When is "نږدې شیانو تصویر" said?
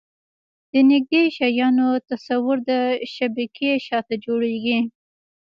0.91-2.57